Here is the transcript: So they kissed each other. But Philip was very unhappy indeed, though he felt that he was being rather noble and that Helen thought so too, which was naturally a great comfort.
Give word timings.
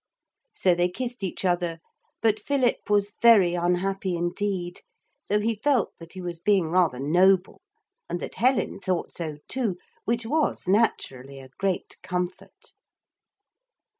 So 0.55 0.73
they 0.73 0.89
kissed 0.89 1.23
each 1.23 1.45
other. 1.45 1.77
But 2.23 2.39
Philip 2.39 2.89
was 2.89 3.13
very 3.21 3.53
unhappy 3.53 4.17
indeed, 4.17 4.81
though 5.29 5.39
he 5.41 5.61
felt 5.63 5.93
that 5.99 6.13
he 6.13 6.21
was 6.23 6.39
being 6.39 6.71
rather 6.71 6.99
noble 6.99 7.61
and 8.09 8.19
that 8.19 8.33
Helen 8.33 8.79
thought 8.79 9.11
so 9.13 9.37
too, 9.47 9.77
which 10.05 10.25
was 10.25 10.67
naturally 10.67 11.39
a 11.39 11.49
great 11.49 11.97
comfort. 12.01 12.73